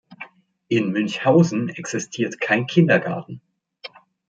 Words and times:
In 0.67 0.89
Münchhausen 0.93 1.69
existiert 1.69 2.41
kein 2.41 2.65
Kindergarten. 2.65 3.39